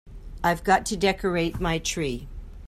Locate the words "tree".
1.77-2.27